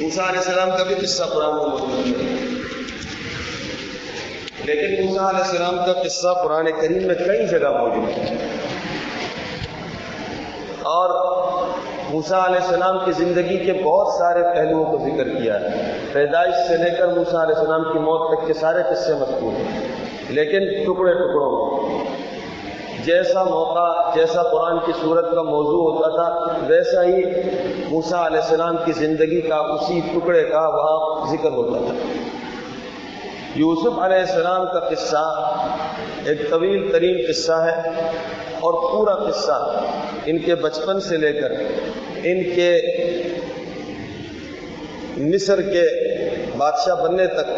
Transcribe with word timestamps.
موسیٰ 0.00 0.28
علیہ 0.28 0.38
السلام 0.38 0.70
کا 0.78 0.84
بھی 0.84 0.94
قصہ 0.94 1.22
قرآن 1.22 1.54
میں 1.54 1.64
موجود 1.64 2.06
ہے۔ 2.06 2.46
لیکن 4.64 5.06
موسیٰ 5.06 5.28
علیہ 5.28 5.44
السلام 5.44 5.76
کا 5.76 6.02
قصہ 6.02 6.28
قرآن 6.44 6.66
کریم 6.80 7.06
میں 7.06 7.14
کئی 7.14 7.46
جگہ 7.46 7.68
موجود 7.68 8.18
ہے۔ 8.18 8.46
اور 10.82 11.23
موسیٰ 12.14 12.44
علیہ 12.44 12.60
السلام 12.60 12.98
کی 13.04 13.12
زندگی 13.12 13.56
کے 13.58 13.72
بہت 13.72 14.12
سارے 14.12 14.42
پہلوؤں 14.42 14.84
کو 14.84 14.98
ذکر 14.98 15.28
کیا 15.28 15.60
ہے۔ 15.60 15.98
پیدائش 16.12 16.68
سے 16.68 16.76
لے 16.76 16.90
کر 16.90 17.06
موسیٰ 17.06 17.40
علیہ 17.40 17.54
السلام 17.54 17.82
کی 17.92 17.98
موت 17.98 18.30
تک 18.30 18.46
کے 18.46 18.54
سارے 18.54 18.82
قصے 18.90 19.14
مذکور 19.14 19.52
ہیں۔ 19.52 19.80
لیکن 20.28 20.58
ٹکڑے 20.58 21.12
ٹکڑوں 21.12 21.80
جیسا 23.04 23.42
موقع، 23.42 24.14
جیسا 24.14 24.42
قرآن 24.42 24.78
کی 24.86 24.92
صورت 25.02 25.34
کا 25.34 25.42
موضوع 25.42 25.92
ہوتا 25.92 26.08
تھا، 26.08 26.56
ویسا 26.66 27.02
ہی 27.02 27.22
موسیٰ 27.90 28.26
علیہ 28.26 28.40
السلام 28.40 28.76
کی 28.84 28.92
زندگی 28.92 29.40
کا 29.40 29.56
اسی 29.56 30.00
ٹکڑے 30.00 30.44
کا 30.44 30.60
وہاں 30.60 31.30
ذکر 31.30 31.50
ہوتا 31.50 31.78
تھا۔ 31.78 31.94
یوسف 33.54 33.98
علیہ 33.98 34.16
السلام 34.16 34.66
کا 34.66 34.80
قصہ 34.80 35.50
ایک 36.24 36.50
طویل 36.50 36.92
ترین 36.92 37.18
قصہ 37.28 37.52
ہے 37.52 37.80
اور 38.60 38.92
پورا 38.92 39.14
قصہ 39.14 39.80
ان 40.26 40.38
کے 40.38 40.54
بچپن 40.54 41.00
سے 41.00 41.16
لے 41.16 41.32
کر 41.32 41.50
ان 42.24 42.42
کے 42.42 42.80
مصر 45.16 45.60
کے 45.60 45.82
بادشاہ 46.56 46.94
بننے 46.94 47.26
تک 47.26 47.50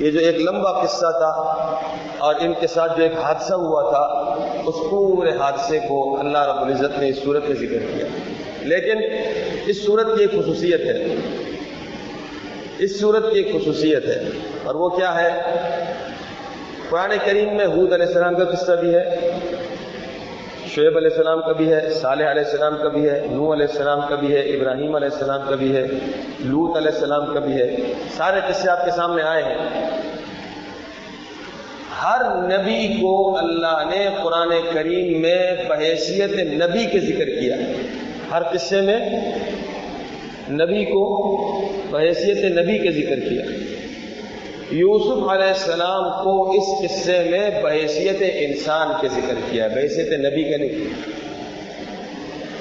یہ 0.00 0.10
جو 0.10 0.18
ایک 0.18 0.36
لمبا 0.36 0.72
قصہ 0.72 1.10
تھا 1.10 1.30
اور 2.18 2.34
ان 2.40 2.54
کے 2.60 2.66
ساتھ 2.66 2.98
جو 2.98 3.02
ایک 3.02 3.12
حادثہ 3.12 3.54
ہوا 3.54 3.90
تھا، 3.90 4.02
اس 4.66 4.74
پورے 4.90 5.30
حادثے 5.30 5.78
کو 5.88 6.20
اللہ 6.20 6.38
رب 6.38 6.62
العزت 6.62 6.98
نے 6.98 7.08
اس 7.08 7.16
صورت 7.24 7.44
میں 7.48 7.56
ذکر 7.56 7.78
کیا۔ 7.78 8.06
لیکن 8.62 8.96
اس 9.66 9.84
صورت 9.84 10.06
کی 10.06 10.22
ایک 10.22 10.30
خصوصیت 10.30 10.80
ہے۔ 10.80 11.04
اس 12.78 13.00
صورت 13.00 13.32
کی 13.32 13.40
ایک 13.40 13.62
خصوصیت 13.62 14.04
ہے۔ 14.04 14.24
اور 14.64 14.74
وہ 14.74 14.88
کیا 14.88 15.22
ہے؟ 15.22 15.28
قرآن 16.88 17.10
کریم 17.24 17.56
میں 17.56 17.66
حود 17.66 17.92
علیہ 17.92 18.06
السلام 18.06 18.34
کا 18.34 18.44
قصہ 18.44 18.72
بھی 18.72 18.94
ہے۔ 18.94 19.27
شعیب 20.74 20.96
علیہ 20.96 21.08
السلام 21.10 21.40
کا 21.40 21.52
بھی 21.52 21.72
ہے، 21.72 21.90
صالح 21.90 22.30
علیہ 22.30 22.44
السلام 22.44 22.76
کا 22.82 22.88
بھی 22.88 23.08
ہے 23.08 23.26
نو 23.30 23.52
علیہ 23.52 23.66
السلام 23.66 24.00
کا 24.08 24.14
بھی 24.14 24.34
ہے، 24.34 24.40
ابراہیم 24.40 24.94
علیہ 24.94 25.08
السلام 25.12 25.40
کا 25.48 25.54
بھی 25.54 25.76
ہے 25.76 25.86
لوت 26.40 26.76
علیہ 26.76 26.88
السلام 26.88 27.34
کا 27.34 27.40
بھی 27.40 27.52
ہے، 27.52 27.76
سارے 28.16 28.40
قصے 28.48 28.70
آپ 28.70 28.84
کے 28.84 28.90
سامنے 28.90 29.22
آئے 29.22 29.42
ہیں۔ 29.42 29.56
ہر 32.02 32.22
نبی 32.24 32.88
کو 33.00 33.38
اللہ 33.38 33.82
نے 33.90 34.08
قرآن 34.22 34.50
کریم 34.74 35.20
میں 35.20 35.38
بحیثیت 35.68 36.32
نبی 36.62 36.84
کے 36.86 37.00
ذکر 37.00 37.24
کیا۔ 37.24 37.56
ہر 38.30 38.42
قصے 38.42 38.80
میں 38.80 38.98
نبی 40.50 40.84
کو 40.84 41.02
بحیثیت 41.90 42.44
نبی 42.58 42.78
کے 42.78 42.90
ذکر 42.90 43.28
کیا۔ 43.28 43.44
یوسف 44.70 45.30
علیہ 45.30 45.48
السلام 45.48 46.24
کو 46.24 46.50
اس 46.50 46.90
قصے 46.90 47.28
میں 47.30 47.62
بحیثیت 47.62 48.16
انسان 48.20 48.88
کے 49.00 49.08
ذکر 49.08 49.34
کیا، 49.50 49.66
بحیثیت 49.66 50.08
نبی 50.08 50.50
کا 50.50 50.56
نہیں۔ 50.56 50.68
کیا 50.68 51.18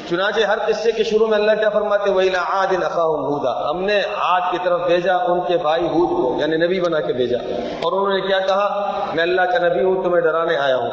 چنانچہ 0.09 0.39
ہر 0.39 0.57
قصے 0.57 0.91
کے 0.91 1.03
شروع 1.03 1.27
میں 1.27 1.37
اللہ 1.37 1.51
کیا 1.51 1.69
فرماتے 1.69 2.11
وہی 2.11 2.29
آج 2.51 2.75
نقاہ 2.75 3.05
ہودا 3.05 3.69
ہم 3.69 3.85
نے 3.85 4.01
آج 4.17 4.41
کی 4.51 4.57
طرف 4.63 4.81
بھیجا، 4.87 5.15
ان 5.15 5.39
کے 5.47 5.57
بھائی 5.57 5.83
ہود 5.83 6.09
کو 6.09 6.37
یعنی 6.39 6.57
نبی 6.57 6.79
بنا 6.79 7.01
کے 7.01 7.13
بھیجا۔ 7.13 7.37
اور 7.81 7.91
انہوں 7.91 8.09
نے 8.09 8.27
کیا 8.27 8.39
کہا، 8.39 8.99
میں 9.13 9.23
اللہ 9.23 9.41
کا 9.41 9.67
نبی 9.67 9.83
ہوں، 9.83 10.03
تمہیں 10.03 10.21
ڈرانے 10.21 10.57
آیا 10.57 10.77
ہوں۔ 10.77 10.91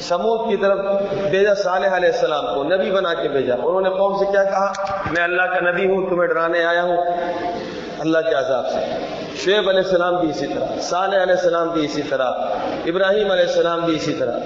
سمود 0.00 0.50
کی 0.50 0.56
طرف 0.56 0.78
بھیجا، 1.30 1.54
صالح 1.54 1.96
علیہ 1.96 2.08
السلام 2.08 2.54
کو 2.54 2.64
نبی 2.64 2.90
بنا 2.90 3.14
کے 3.14 3.28
بھیجا۔ 3.28 3.54
انہوں 3.54 3.80
نے 3.80 3.90
قوم 3.90 4.18
سے 4.18 4.24
کیا 4.32 4.44
کہا، 4.44 4.72
میں 5.10 5.22
اللہ 5.22 5.42
کا 5.42 5.60
نبی 5.60 5.86
ہوں، 5.86 6.08
تمہیں 6.08 6.28
ڈرانے 6.28 6.64
آیا 6.64 6.82
ہوں۔ 6.82 6.96
اللہ 7.98 8.18
کے 8.18 8.34
عذاب 8.34 8.66
سے۔ 8.68 9.11
شعیب 9.36 9.68
علیہ 9.68 9.80
السلام 9.80 10.16
بھی 10.16 10.28
اسی 10.30 10.46
طرح، 10.46 10.66
صالح 10.80 11.22
علیہ 11.22 11.34
السلام 11.34 11.68
بھی 11.68 11.84
اسی 11.84 12.02
طرح، 12.08 12.30
ابراہیم 12.86 13.30
علیہ 13.30 13.44
السلام 13.44 13.80
بھی 13.80 13.96
اسی 13.96 14.14
طرح۔ 14.14 14.38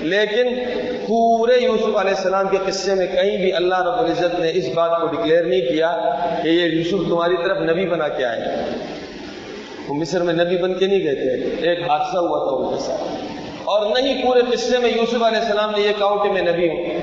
لیکن 0.00 0.58
پورے 1.08 1.58
یوسف 1.58 1.84
علیہ 1.84 2.14
السلام 2.16 2.48
کے 2.48 2.56
قصے 2.66 2.94
میں 2.94 3.06
کہیں 3.06 3.36
بھی 3.36 3.52
اللہ 3.52 3.82
رب 3.82 3.98
العزت 3.98 4.40
نے 4.40 4.50
اس 4.54 4.64
بات 4.74 5.00
کو 5.00 5.06
ڈکلیئر 5.06 5.44
نہیں 5.44 5.60
کیا 5.60 5.96
کہ 6.42 6.48
یہ 6.48 6.62
یوسف 6.62 7.08
تمہاری 7.08 7.36
طرف 7.36 7.58
نبی 7.58 7.86
بنا 7.86 8.08
کے 8.08 8.24
آئے 8.24 8.40
وہ 9.88 9.94
مصر 9.94 10.22
میں 10.22 10.34
نبی 10.34 10.56
بن 10.56 10.74
کے 10.74 10.86
نہیں 10.86 11.04
گئے 11.04 11.14
تھے، 11.14 11.68
ایک 11.68 11.80
حادثہ 11.90 12.18
ہوا 12.18 12.48
تھا 12.48 12.56
ان 12.56 12.76
کے 12.76 12.82
ساتھ۔ 12.82 13.02
اور 13.64 14.00
نہیں 14.00 14.22
پورے 14.22 14.40
قصے 14.52 14.78
میں 14.78 14.88
یوسف 14.88 15.22
علیہ 15.22 15.38
السلام 15.38 15.70
نے 15.70 15.80
یہ 15.80 15.92
کہا 15.98 16.24
کہ 16.24 16.32
میں 16.32 16.42
نبی 16.42 16.68
ہوں۔ 16.68 17.00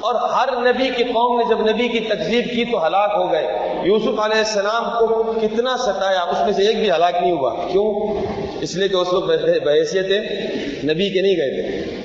اور 0.00 0.14
ہر 0.14 0.72
نبی 0.72 0.88
کی 0.96 1.04
قوم 1.04 1.38
نے 1.38 1.44
جب 1.48 1.60
نبی 1.60 1.88
کی 1.88 2.00
تکذیب 2.00 2.44
کی 2.44 2.64
تو 2.64 2.86
ہلاک 2.86 3.10
ہو 3.16 3.32
گئے۔ 3.32 3.71
یوسف 3.84 4.20
علیہ 4.20 4.38
السلام 4.38 4.84
کو 4.84 5.32
کتنا 5.42 5.76
ستایا؟ 5.76 6.20
اس 6.20 6.36
میں 6.44 6.52
سے 6.52 6.62
ایک 6.62 6.76
بھی 6.76 6.90
ہلاک 6.90 7.14
نہیں 7.22 7.32
ہوا۔ 7.32 7.54
کیوں؟ 7.72 8.14
اس 8.60 8.76
لیے 8.76 8.88
کہ 8.88 8.96
اس 8.96 9.12
وقت 9.12 9.26
بحیثیت 9.64 10.10
نبی 10.84 11.10
کے 11.10 11.20
نہیں 11.20 11.36
گئے 11.36 11.62
تھے۔ 11.62 11.96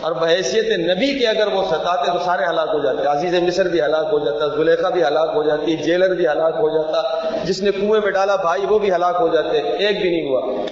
اور 0.00 0.12
بحیثیت 0.12 0.78
نبی 0.78 1.18
کے 1.18 1.26
اگر 1.26 1.46
وہ 1.46 1.62
ستاتے 1.64 2.12
تو 2.12 2.18
سارے 2.24 2.42
ہلاک 2.44 2.68
ہو 2.72 2.82
جاتے۔ 2.82 3.08
عزیز 3.08 3.34
مصر 3.34 3.68
بھی 3.68 3.80
ہلاک 3.82 4.08
ہو 4.12 4.18
جاتا، 4.18 4.46
زلیخا 4.46 4.88
بھی 4.88 5.02
ہلاک 5.02 5.30
ہو 5.34 5.42
جاتی، 5.42 5.76
جیلر 5.76 6.14
بھی 6.14 6.26
ہلاک 6.26 6.54
ہو 6.54 6.68
جاتا، 6.68 7.28
جس 7.44 7.62
نے 7.62 7.70
کنویں 7.72 8.00
میں 8.00 8.12
ڈالا 8.12 8.36
بھائی 8.36 8.62
وہ 8.66 8.78
بھی 8.78 8.92
ہلاک 8.92 9.16
ہو 9.20 9.28
جاتے۔ 9.28 9.58
ایک 9.58 10.00
بھی 10.00 10.10
نہیں 10.10 10.28
ہوا۔ 10.28 10.66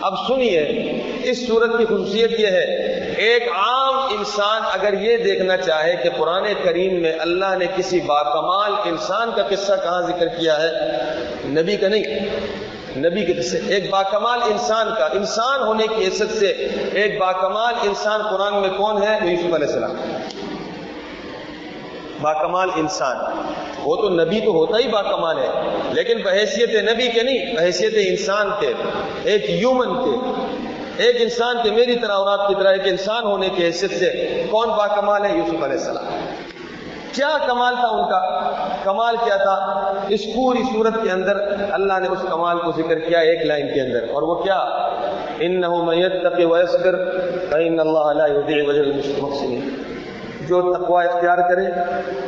اب 0.00 0.12
سنیے، 0.28 0.60
اس 1.24 1.46
صورت 1.46 1.78
کی 1.78 1.84
خصوصیت 1.84 2.40
یہ 2.40 2.46
ہے، 2.46 2.64
ایک 3.16 3.42
عام 3.42 3.83
انسان 4.10 4.62
اگر 4.72 5.00
یہ 5.00 5.16
دیکھنا 5.16 5.56
چاہے 5.56 5.96
کہ 5.96 6.10
قرآن 6.18 6.44
کریم 6.64 7.02
میں 7.02 7.12
اللہ 7.18 7.56
نے 7.58 7.66
کسی 7.76 8.00
باکمال 8.00 8.72
انسان 8.84 9.30
کا 9.36 9.42
قصہ 9.42 9.72
کہاں 9.82 10.02
ذکر 10.02 10.28
کیا 10.28 10.62
ہے؟ 10.62 10.70
نبی 11.44 11.76
کا 11.76 11.88
نہیں۔ 11.88 12.04
نبی 12.96 13.24
کے 13.24 13.32
قصے۔ 13.32 13.60
ایک 13.66 13.90
باکمال 13.90 14.38
انسان 14.42 14.88
کا، 14.98 15.04
انسان 15.06 15.62
ہونے 15.62 15.86
کی 15.86 16.04
حیثیت 16.04 16.30
سے 16.30 16.46
ایک 16.92 17.18
باکمال 17.18 17.74
انسان 17.82 18.22
قرآن 18.22 18.60
میں 18.60 18.68
کون 18.68 19.02
ہے؟ 19.02 19.18
یوسف 19.22 19.54
علیہ 19.54 19.66
السلام۔ 19.66 19.96
باکمال 22.20 22.68
انسان۔ 22.76 23.16
وہ 23.84 23.96
تو 23.96 24.08
نبی 24.08 24.40
تو 24.40 24.50
ہوتا 24.50 24.78
ہی 24.78 24.88
باکمال 24.88 25.38
ہے، 25.38 25.50
لیکن 25.92 26.22
بحیثیت 26.24 26.68
نبی 26.68 27.08
کے 27.08 27.22
نہیں، 27.22 27.54
بحیثیت 27.56 27.92
انسان 27.96 28.50
کے، 28.60 28.72
ایک 29.24 29.50
یومن 29.50 30.04
کے۔ 30.04 30.43
ایک 30.96 31.16
انسان 31.20 31.56
کے 31.62 31.70
میری 31.70 31.98
طرح 31.98 32.12
اور 32.12 32.38
آپ 32.38 32.48
کی 32.48 32.54
طرح 32.54 32.72
ایک 32.72 32.86
انسان 32.86 33.24
ہونے 33.24 33.48
کی 33.48 33.64
حیثیت 33.64 33.90
سے 33.90 34.10
کون 34.50 34.68
باکمال 34.68 35.24
ہے 35.24 35.36
یوسف 35.36 35.62
علیہ 35.62 35.78
السلام؟ 35.78 36.06
کیا 37.12 37.36
کمال 37.46 37.74
تھا 37.74 37.88
ان 37.88 38.04
کا؟ 38.10 38.20
کمال 38.84 39.16
کیا 39.24 39.36
تھا؟ 39.36 39.54
اس 40.08 40.24
پوری 40.34 40.62
صورت 40.62 40.94
کے 41.02 41.10
اندر 41.10 41.36
اللہ 41.72 41.98
نے 42.02 42.08
اس 42.08 42.24
کمال 42.30 42.58
کو 42.58 42.72
ذکر 42.72 42.98
کیا 42.98 43.18
ایک 43.18 43.46
لائن 43.46 43.66
کے 43.74 43.80
اندر، 43.80 44.08
اور 44.12 44.22
وہ 44.22 44.34
کیا؟ 44.34 44.58
ان 45.38 45.60
من 45.60 45.86
میت 45.86 46.40
ويصبر 46.40 46.96
فان 47.50 47.80
الله 47.80 48.12
لا 48.12 48.26
يضيع 48.26 48.62
اجر 48.68 48.86
جو 50.48 50.74
تقوی 50.74 51.04
اختیار 51.06 51.38
کرے 51.38 51.66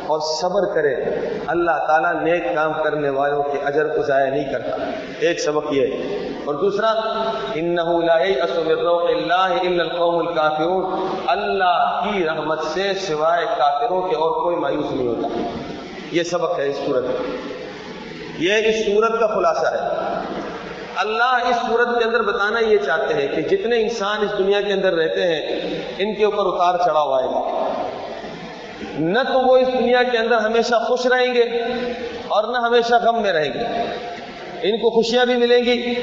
اور 0.07 0.19
صبر 0.19 0.75
کرے، 0.75 0.95
اللہ 1.47 1.85
تعالیٰ 1.87 2.23
نیک 2.23 2.43
کام 2.55 2.73
کرنے 2.83 3.09
والوں 3.09 3.43
کے 3.43 3.59
اجر 3.65 3.87
کو 3.87 4.03
ضائع 4.03 4.29
نہیں 4.29 4.51
کرتا۔ 4.51 4.75
ایک 5.19 5.39
سبق 5.39 5.73
یہ 5.73 5.85
اور 6.45 6.55
دوسرا 6.55 6.91
القوم 9.79 10.27
اللہ 11.27 12.01
کی 12.03 12.25
رحمت 12.25 12.63
سے 12.63 12.93
سوائے 12.93 13.45
کافروں 13.45 14.01
کے 14.01 14.15
اور 14.15 14.43
کوئی 14.43 14.55
مایوس 14.55 14.91
نہیں 14.91 15.07
ہوتا۔ 15.07 15.27
یہ 16.11 16.23
سبق 16.23 16.59
ہے 16.59 16.67
اس 16.67 16.75
صورت 16.85 17.03
میں۔ 17.03 17.37
یہ 18.39 18.53
اس 18.53 18.85
صورت 18.85 19.19
کا 19.19 19.27
خلاصہ 19.27 19.67
ہے۔ 19.67 19.89
اللہ 20.95 21.49
اس 21.49 21.55
صورت 21.55 21.99
کے 21.99 22.03
اندر 22.03 22.21
بتانا 22.21 22.59
یہ 22.59 22.77
چاہتے 22.77 23.13
ہیں 23.13 23.27
کہ 23.27 23.41
جتنے 23.41 23.81
انسان 23.81 24.17
اس 24.21 24.37
دنیا 24.37 24.61
کے 24.61 24.73
اندر 24.73 24.93
رہتے 24.93 25.23
ہیں، 25.23 25.41
ان 25.97 26.13
کے 26.13 26.25
اوپر 26.25 26.43
اتار 26.45 26.77
چڑھاؤ 26.85 27.11
آئے 27.11 27.25
گا۔ 27.25 27.66
نہ 28.99 29.19
تو 29.33 29.39
وہ 29.39 29.57
اس 29.57 29.67
دنیا 29.67 30.03
کے 30.03 30.17
اندر 30.17 30.37
ہمیشہ 30.37 30.75
خوش 30.87 31.05
رہیں 31.05 31.33
گے 31.33 31.43
اور 32.27 32.43
نہ 32.43 32.57
ہمیشہ 32.57 32.95
غم 32.95 33.21
میں 33.21 33.33
رہیں 33.33 33.53
گے۔ 33.53 33.65
ان 34.61 34.77
کو 34.77 34.89
خوشیاں 34.89 35.25
بھی 35.25 35.35
ملیں 35.35 35.63
گی، 35.63 35.95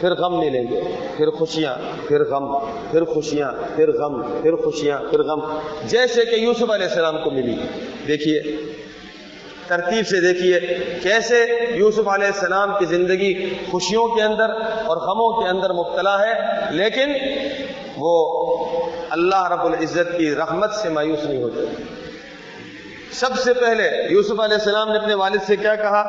پھر 0.00 0.14
غم 0.14 0.38
ملیں 0.38 0.62
گے۔ 0.70 0.80
پھر 1.16 1.30
خوشیاں، 1.30 1.74
پھر 2.08 2.24
غم، 2.24 2.58
پھر 2.90 3.04
خوشیاں، 3.04 3.52
پھر 3.76 3.92
غم، 3.92 4.22
پھر 4.22 4.56
خوشیاں، 4.56 4.98
پھر 5.10 5.22
غم۔ 5.22 5.58
جیسے 5.84 6.24
کہ 6.24 6.34
یوسف 6.34 6.70
علیہ 6.70 6.86
السلام 6.86 7.18
کو 7.24 7.30
ملی۔ 7.30 7.56
دیکھیے، 8.06 8.42
ترتیب 9.66 10.06
سے 10.06 10.20
دیکھیے 10.20 10.60
کیسے 11.02 11.46
یوسف 11.74 12.08
علیہ 12.08 12.26
السلام 12.26 12.72
کی 12.78 12.84
زندگی 12.84 13.54
خوشیوں 13.70 14.08
کے 14.08 14.22
اندر 14.22 14.50
اور 14.84 14.96
غموں 14.96 15.42
کے 15.42 15.48
اندر 15.48 15.72
مبتلا 15.72 16.26
ہے، 16.26 16.32
لیکن 16.70 17.12
وہ 17.96 18.34
اللہ 19.10 19.52
رب 19.52 19.66
العزت 19.66 20.18
کی 20.18 20.34
رحمت 20.34 20.74
سے 20.74 20.88
مایوس 20.88 21.24
نہیں 21.24 21.42
ہوتے 21.42 21.60
سب 23.12 23.38
سے 23.44 23.54
پہلے 23.54 24.06
یوسف 24.10 24.40
علیہ 24.40 24.54
السلام 24.54 24.92
نے 24.92 24.98
اپنے 24.98 25.14
والد 25.14 25.38
سے 25.46 25.56
کیا 25.56 25.76
کہا؟ 25.76 26.00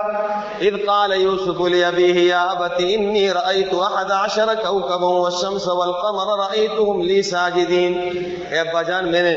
اذ 0.62 0.86
قال 0.86 1.22
یوسف 1.22 1.62
لابیہ 1.62 2.14
یا 2.14 2.44
ابت 2.44 2.74
انی 2.80 3.30
رأیت 3.34 3.74
احد 3.74 4.12
عشر 4.12 4.46
کوکبا 4.46 5.08
والشمس 5.08 5.68
والقمر 5.68 6.40
رأیتهم 6.40 7.02
لی 7.02 7.22
ساجدین 7.22 8.10
اے 8.50 8.60
ابا 8.60 8.82
جان، 8.82 9.12
میں 9.12 9.24
نے 9.24 9.36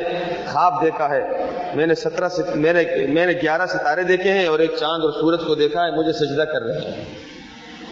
خواب 0.52 0.82
دیکھا 0.82 1.08
ہے۔ 1.08 1.50
میں 1.74 1.86
نے 1.86 1.94
سترہ 1.94 2.28
میں 2.54 2.72
نے 2.72 3.06
میں 3.06 3.26
نے 3.26 3.32
گیارہ 3.32 3.66
ستارے 3.66 4.02
دیکھے 4.02 4.32
ہیں 4.32 4.46
اور 4.46 4.58
ایک 4.58 4.70
چاند 4.80 5.04
اور 5.04 5.12
سورج 5.12 5.40
کو 5.46 5.54
دیکھا 5.54 5.84
ہے۔ 5.84 5.90
مجھے 5.90 6.12
سجدہ 6.12 6.42
کر 6.42 6.62
رہے 6.62 6.78
ہیں۔ 6.78 7.04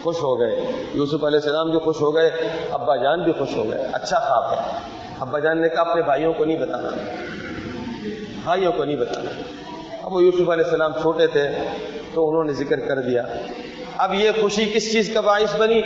خوش 0.02 0.16
ہو 0.16 0.40
گئے۔ 0.40 0.72
یوسف 0.94 1.24
علیہ 1.24 1.38
السلام 1.38 1.72
جو 1.72 1.78
خوش 1.78 2.00
ہو 2.00 2.14
گئے، 2.14 2.30
ابا 2.70 2.96
جان 2.96 3.22
بھی 3.22 3.32
خوش 3.32 3.56
ہو 3.56 3.70
گئے۔ 3.70 3.86
اچھا 3.92 4.18
خواب 4.18 4.52
ہے۔ 4.52 4.78
ابا 5.20 5.38
جان 5.38 5.62
نے 5.62 5.68
کہا، 5.68 5.80
اپنے 5.80 6.02
بھائیوں 6.02 6.32
کو 6.32 6.44
نہیں 6.44 6.58
بتانا۔ 6.58 6.88
بھائیوں 8.44 8.72
کو 8.72 8.84
نہیں 8.84 8.96
بتانا۔ 8.96 9.30
اب 10.04 10.12
وہ 10.12 10.22
یوسف 10.22 10.50
علیہ 10.50 10.64
السلام 10.64 10.92
چھوٹے 10.92 11.26
تھے 11.26 11.48
تو 12.14 12.30
انہوں 12.30 12.44
نے 12.44 12.52
ذکر 12.52 12.80
کر 12.80 13.00
دیا۔ 13.00 13.22
اب 13.96 14.14
یہ 14.14 14.30
خوشی 14.40 14.70
کس 14.74 14.92
چیز 14.92 15.10
کا 15.14 15.20
باعث 15.20 15.56
بنی؟ 15.56 15.82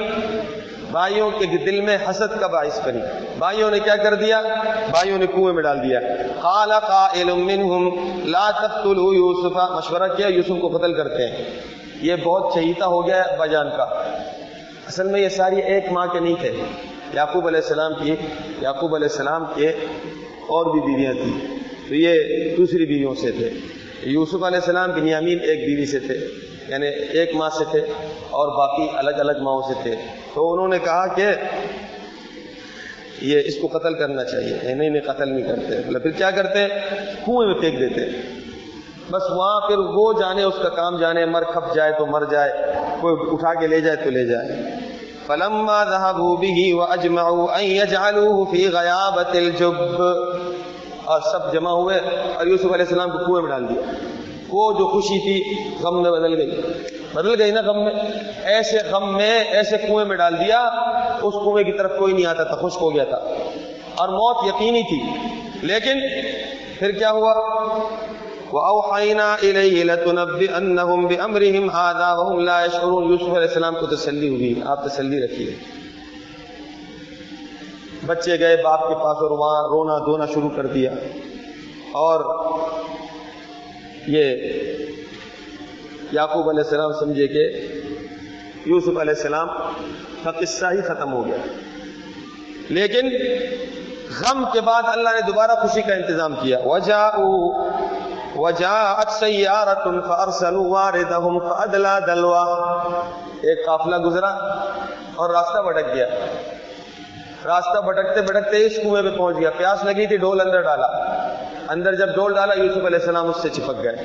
بھائیوں 0.90 1.30
کے 1.30 1.46
دل 1.46 1.80
میں 1.80 1.98
حسد 2.10 2.40
کا 2.40 2.46
باعث 2.46 2.86
بنی۔ 2.86 2.98
بھائیوں 3.38 3.70
نے 3.70 3.78
کیا 3.78 3.96
کر 3.96 4.14
دیا؟ 4.14 4.40
بھائیوں 4.90 5.18
نے 5.18 5.26
کنویں 5.26 5.52
میں 5.52 5.62
ڈال 5.62 5.78
دیا۔ 5.82 6.00
قال 6.40 6.68
قائل 6.68 7.26
منهم 7.26 7.88
لا 8.24 8.50
تقتلوا 8.50 9.14
یوسف۔ 9.14 9.56
مشورہ 9.56 10.08
کیا، 10.16 10.26
یوسف 10.26 10.60
کو 10.60 10.78
قتل 10.78 10.94
کرتے 10.94 11.28
ہیں۔ 11.28 11.44
یہ 12.02 12.16
بہت 12.24 12.54
چہیتا 12.54 12.86
ہو 12.86 13.06
گیا 13.06 13.24
ہے 13.24 13.36
بجان 13.38 13.70
کا۔ 13.76 13.82
اصل 14.86 15.06
میں 15.06 15.20
یہ 15.20 15.28
ساری 15.28 15.60
ایک 15.60 15.84
ماں 15.92 16.06
کے 16.06 16.20
نہیں 16.20 16.36
تھے۔ 16.40 16.52
یعقوب 17.14 17.46
علیہ 17.46 17.60
السلام 17.60 17.92
کی، 18.02 18.14
یعقوب 18.62 18.94
علیہ 18.94 19.08
السلام 19.10 19.44
کے 19.54 19.68
اور 20.26 20.66
بھی 20.66 20.80
بیویاں 20.80 21.12
تھیں۔ 21.12 21.58
تو 21.88 21.94
یہ 21.94 22.12
دوسری 22.56 22.86
بیویوں 22.86 23.14
سے 23.14 23.30
تھے۔ 23.30 23.77
یوسف 24.02 24.34
علیہ 24.34 24.58
السلام 24.58 24.90
بنیامین 24.90 25.38
ایک 25.42 25.60
بیوی 25.66 25.86
سے 25.86 25.98
تھے 25.98 26.26
یعنی 26.68 26.86
ایک 26.86 27.34
ماں 27.34 27.50
سے 27.50 27.64
تھے 27.70 27.80
اور 28.30 28.58
باقی 28.58 28.86
الگ 28.96 29.10
الگ 29.10 29.42
ماؤں 29.42 29.62
سے 29.68 29.74
تھے۔ 29.82 29.94
تو 30.34 30.52
انہوں 30.52 30.68
نے 30.68 30.78
کہا 30.78 31.14
کہ 31.14 31.26
یہ 33.22 33.40
اس 33.44 33.54
کو 33.62 33.78
قتل 33.78 33.94
کرنا 33.94 34.24
چاہیے، 34.24 34.74
نہیں 34.74 34.90
نہیں 34.90 35.02
قتل 35.02 35.28
نہیں 35.28 35.48
کرتے۔ 35.48 35.78
مطلب 35.78 36.02
پھر 36.02 36.10
کیا 36.10 36.30
کرتے؟ 36.30 36.68
کنویں 37.26 37.46
میں 37.46 37.54
پھینک 37.54 37.80
دیتے۔ 37.80 38.10
بس 39.10 39.22
وہاں 39.30 39.60
پھر 39.68 39.78
وہ 39.78 40.12
جانے، 40.12 40.42
اس 40.42 40.54
کا 40.62 40.68
کام 40.68 40.98
جانے، 40.98 41.26
مر 41.26 41.42
کھپ 41.42 41.74
جائے 41.74 41.92
تو 41.98 42.06
مر 42.06 42.22
جائے، 42.30 42.52
کوئی 43.00 43.16
اٹھا 43.32 43.54
کے 43.54 43.66
لے 43.66 43.80
جائے 43.80 43.96
تو 43.96 44.10
لے 44.10 44.26
جائے۔ 44.26 44.48
فلما 45.26 45.84
ذهبوا 45.84 46.40
به 46.40 46.78
واجمعوا 46.78 47.58
ان 47.58 47.64
يجعلوه 47.64 48.44
في 48.50 48.66
غيابه 48.66 49.30
الجب۔ 49.34 49.74
اور 51.08 51.20
سب 51.20 51.52
جمع 51.52 51.70
ہوئے 51.70 51.98
اور 52.34 52.46
یوسف 52.46 52.64
علیہ 52.64 52.84
السلام 52.84 53.10
کو 53.10 53.18
کنویں 53.18 53.42
میں 53.42 53.50
ڈال 53.50 53.68
دیا۔ 53.68 53.80
وہ 54.48 54.72
جو 54.72 54.88
خوشی 54.88 55.18
تھی، 55.18 55.62
غم 55.82 56.02
میں 56.02 56.10
بدل 56.10 56.36
گئی۔ 56.36 56.60
بدل 57.14 57.42
گئی 57.42 57.50
نا 57.50 57.60
غم 57.60 57.84
میں؟ 57.84 57.94
ایسے 58.44 58.78
غم 58.90 59.16
میں، 59.16 59.44
ایسے 59.44 59.76
کنویں 59.78 60.04
میں 60.04 60.16
ڈال 60.16 60.34
دیا، 60.40 60.60
اس 61.22 61.34
کنویں 61.34 61.64
کی 61.64 61.72
طرف 61.72 61.92
کوئی 61.98 62.14
نہیں 62.14 62.26
آتا 62.26 62.44
تھا، 62.44 62.54
خشک 62.54 62.78
ہو 62.80 62.94
گیا 62.94 63.04
تھا۔ 63.04 63.18
اور 63.94 64.08
موت 64.08 64.46
یقینی 64.46 64.82
تھی۔ 64.82 65.28
لیکن 65.66 66.00
پھر 66.78 66.90
کیا 66.90 67.10
ہوا؟ 67.10 67.32
وَأَوْحَيْنَا 68.52 69.36
إِلَيْهِ 69.40 69.84
لَتُنَبِّئَنَّهُمْ 69.84 71.08
بِأَمْرِهِمْ 71.08 71.64
هَذَا 71.64 72.14
وَهُمْ 72.16 72.44
لَا 72.44 72.64
يَشْعُرُونَ۔ 72.64 73.10
یوسف 73.10 73.36
علیہ 73.36 73.48
السلام 73.48 73.74
کو 73.74 73.86
تسلی 73.86 74.28
ہوئی۔ 74.28 74.54
آپ 74.66 74.84
تسلی 74.84 75.24
رکھیے۔ 75.24 75.77
بچے 78.06 78.40
گئے، 78.40 78.56
باپ 78.56 78.88
کے 78.88 78.94
پاس 78.94 79.16
اور 79.20 79.30
وہاں 79.30 79.62
رونا 79.62 79.98
دھونا 79.98 80.26
شروع 80.26 80.50
کر 80.56 80.66
دیا۔ 80.66 80.90
اور 81.92 82.24
یہ 84.06 84.36
یعقوب 86.12 86.48
علیہ 86.48 86.64
السلام 86.64 86.92
سمجھے 86.92 87.28
کہ 87.28 87.68
یوسف 88.66 88.88
علیہ 88.88 89.14
السلام 89.16 89.48
کا 90.24 90.30
قصہ 90.30 90.66
ہی 90.66 90.80
ختم 90.82 91.12
ہو 91.12 91.26
گیا۔ 91.26 91.36
لیکن 92.68 93.10
غم 94.20 94.44
کے 94.52 94.60
بعد 94.60 94.82
اللہ 94.86 95.08
نے 95.08 95.26
دوبارہ 95.26 95.50
خوشی 95.50 95.82
کا 95.82 95.94
انتظام 95.94 96.34
کیا۔ 96.42 96.58
وجاءوا 96.64 97.72
وجاءت 98.36 99.12
سیارت 99.12 100.08
فارسلوا 100.08 100.68
واردهم 100.68 101.38
دلوا۔ 102.06 102.44
ایک 103.42 103.66
قافلہ 103.66 103.96
گزرا 103.96 104.28
اور 105.14 105.30
راستہ 105.30 105.58
بھٹک 105.58 105.94
گیا۔ 105.94 106.08
راستہ 107.48 107.80
بھٹکتے 107.80 108.20
بھٹکتے 108.20 108.66
اس 108.66 108.76
کنویں 108.76 109.02
پہ 109.02 109.18
پہنچ 109.18 109.36
گیا۔ 109.40 109.50
پیاس 109.50 109.84
لگی 109.84 110.06
تھی 110.06 110.16
ڈول 110.16 110.40
اندر 110.40 110.60
ڈالا۔ 110.60 110.86
اندر 111.68 111.94
جب 111.94 112.14
ڈول 112.14 112.34
ڈالا، 112.34 112.54
یوسف 112.54 112.84
علیہ 112.84 112.98
السلام 112.98 113.28
اس 113.28 113.36
سے 113.42 113.48
چپک 113.48 113.82
گئے۔ 113.82 113.96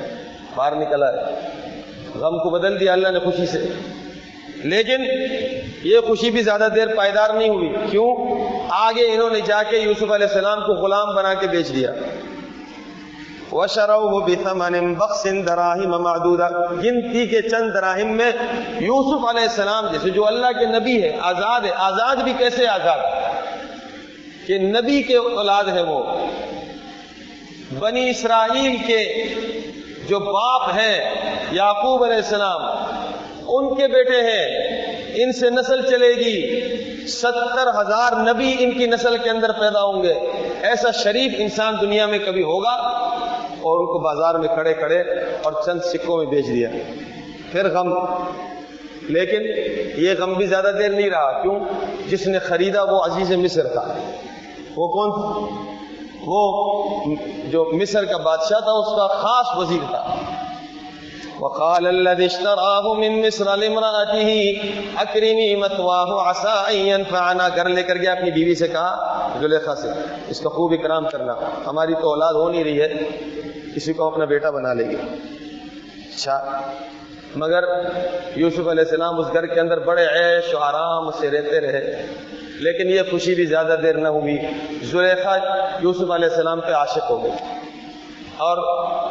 باہر 0.54 0.76
نکلا۔ 0.76 1.10
غم 2.20 2.38
کو 2.38 2.50
بدل 2.50 2.80
دیا، 2.80 2.92
اللہ 2.92 3.08
نے 3.08 3.18
خوشی 3.18 3.46
سے۔ 3.46 3.66
لیکن 4.64 5.04
یہ 5.82 6.00
خوشی 6.00 6.30
بھی 6.30 6.42
زیادہ 6.42 6.68
دیر 6.74 6.94
پائیدار 6.96 7.30
نہیں 7.30 7.48
ہوئی۔ 7.48 7.74
کیوں؟ 7.90 8.16
آگے 8.70 9.14
انہوں 9.14 9.30
نے 9.30 9.40
جا 9.40 9.62
کے 9.62 9.76
یوسف 9.76 10.12
علیہ 10.12 10.26
السلام 10.26 10.60
کو 10.60 10.72
غلام 10.72 11.14
بنا 11.14 11.34
کے 11.34 11.46
بیچ 11.46 11.74
دیا۔ 11.74 11.92
گنتی 16.72 17.26
کے 17.26 17.42
چند 17.42 17.74
دراہم 17.74 18.16
میں 18.16 18.32
یوسف 18.80 19.28
علیہ 19.28 19.42
السلام، 19.42 19.86
جیسے 19.92 20.10
جو 20.10 20.26
اللہ 20.26 20.46
کے 20.46 20.66
نبی 20.66 21.02
ہے، 21.02 21.16
آزاد 21.20 21.60
ہے۔ 21.60 21.70
آزاد 21.76 22.16
بھی 22.16 22.32
کیسے 22.38 22.66
آزاد؟ 22.66 23.13
کہ 24.46 24.58
نبی 24.58 25.02
کے 25.02 25.16
اولاد 25.16 25.64
ہے 25.64 25.82
وہ۔ 25.82 26.02
بنی 27.78 28.10
اسرائیل 28.10 28.76
کے 28.86 29.24
جو 30.08 30.18
باپ 30.18 30.70
ہیں، 30.70 31.14
یعقوب 31.52 32.04
علیہ 32.04 32.16
السلام، 32.16 32.60
ان 33.46 33.74
کے 33.74 33.88
بیٹے 33.88 34.16
ہیں، 34.16 34.46
ان 35.14 35.32
سے 35.32 35.50
نسل 35.50 35.82
چلے 35.90 36.08
گی۔ 36.08 36.60
ستر 37.06 37.68
ہزار 37.80 38.12
نبی 38.12 38.56
ان 38.58 38.70
کی 38.70 38.86
نسل 38.86 39.16
کے 39.16 39.30
اندر 39.30 39.52
پیدا 39.52 39.82
ہوں 39.82 40.02
گے۔ 40.02 40.14
ایسا 40.62 40.90
شریف 40.90 41.32
انسان 41.38 41.74
دنیا 41.80 42.06
میں 42.06 42.18
کبھی 42.26 42.42
ہوگا؟ 42.42 42.70
اور 43.44 43.80
ان 43.80 43.86
کو 43.86 43.98
بازار 43.98 44.34
میں 44.34 44.48
کھڑے 44.48 44.74
کھڑے 44.74 45.00
اور 45.42 45.52
چند 45.66 45.80
سکوں 45.80 46.16
میں 46.16 46.26
بیچ 46.26 46.46
دیا۔ 46.46 46.68
پھر 47.52 47.68
غم۔ 47.68 47.94
لیکن 49.02 49.42
یہ 50.02 50.14
غم 50.18 50.32
بھی 50.32 50.46
زیادہ 50.46 50.70
دیر 50.78 50.88
نہیں 50.88 51.10
رہا۔ 51.10 51.42
کیوں؟ 51.42 51.60
جس 52.06 52.26
نے 52.26 52.38
خریدا 52.38 52.82
وہ 52.82 53.00
عزیز 53.00 53.32
مصر 53.32 53.66
تھا۔ 53.66 53.94
وہ 54.76 54.88
کون؟ 54.88 55.44
وہ 56.26 56.74
جو 57.50 57.70
مصر 57.72 58.04
کا 58.04 58.16
بادشاہ 58.16 58.60
تھا، 58.60 58.70
اس 58.70 58.86
کا 58.86 59.06
خاص 59.06 59.46
وزیر 59.56 59.84
تھا۔ 59.90 60.14
وقال 61.40 61.86
الذي 61.86 62.24
اشتراه 62.24 62.92
من 62.96 63.26
مصر 63.26 63.56
لامراته 63.56 64.28
اكرمي 64.96 65.54
مثواه، 65.54 66.30
عسى 66.30 66.76
ان 66.76 66.86
ينفعنا۔ 66.86 67.48
گھر 67.56 67.68
لے 67.68 67.82
کر 67.82 67.96
گیا، 67.96 68.12
اپنی 68.12 68.30
بیوی 68.30 68.54
سے 68.54 68.68
کہا، 68.68 69.18
زلیخا 69.40 69.74
سے، 69.74 69.88
اس 70.28 70.40
کا 70.40 70.48
خوب 70.48 70.72
اکرام 70.72 71.08
کرنا۔ 71.08 71.34
ہماری 71.66 71.94
تو 71.94 72.08
اولاد 72.08 72.34
ہو 72.34 72.48
نہیں 72.48 72.64
رہی 72.64 72.80
ہے، 72.80 72.92
کسی 73.76 73.92
کو 73.92 74.06
اپنا 74.06 74.24
بیٹا 74.24 74.50
بنا 74.50 74.72
لے 74.72 74.84
گی۔ 74.84 74.96
اچھا 76.14 76.60
مگر 77.36 77.64
یوسف 78.36 78.68
علیہ 78.68 78.84
السلام 78.84 79.20
اس 79.20 79.26
گھر 79.32 79.46
کے 79.46 79.60
اندر 79.60 79.78
بڑے 79.78 80.04
عیش 80.04 80.54
و 80.54 80.58
آرام 80.58 81.10
سے 81.10 81.30
رہتے 81.30 81.60
رہے۔ 81.60 82.06
لیکن 82.60 82.90
یہ 82.90 83.00
خوشی 83.10 83.34
بھی 83.34 83.46
زیادہ 83.46 83.76
دیر 83.82 83.94
نہ 83.94 84.08
ہوئی 84.08 84.36
زلیخا 84.82 85.36
یوسف 85.80 86.10
علیہ 86.10 86.28
السلام 86.28 86.60
پہ 86.60 86.72
عاشق 86.72 87.10
ہو 87.10 87.22
گئی 87.22 87.32
اور 88.36 88.58